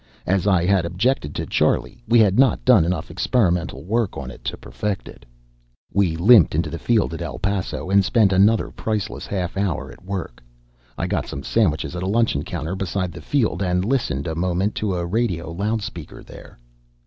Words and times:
As 0.25 0.47
I 0.47 0.65
had 0.65 0.83
objected 0.83 1.35
to 1.35 1.45
Charlie, 1.45 2.01
we 2.07 2.17
had 2.17 2.39
not 2.39 2.65
done 2.65 2.85
enough 2.85 3.11
experimental 3.11 3.83
work 3.83 4.17
on 4.17 4.31
it 4.31 4.43
to 4.45 4.57
perfect 4.57 5.07
it. 5.07 5.27
We 5.93 6.15
limped 6.15 6.55
into 6.55 6.71
the 6.71 6.79
field 6.79 7.13
at 7.13 7.21
El 7.21 7.37
Paso 7.37 7.91
and 7.91 8.03
spent 8.03 8.33
another 8.33 8.71
priceless 8.71 9.27
half 9.27 9.55
hour 9.55 9.91
at 9.91 10.03
work. 10.03 10.41
I 10.97 11.05
got 11.05 11.27
some 11.27 11.43
sandwiches 11.43 11.95
at 11.95 12.01
a 12.01 12.07
luncheon 12.07 12.41
counter 12.41 12.75
beside 12.75 13.11
the 13.11 13.21
field, 13.21 13.61
and 13.61 13.85
listened 13.85 14.25
a 14.25 14.33
moment 14.33 14.73
to 14.77 14.95
a 14.95 15.05
radio 15.05 15.51
loudspeaker 15.51 16.23
there. 16.23 16.57